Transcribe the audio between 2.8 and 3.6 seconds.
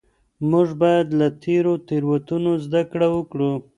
کړه وکړو.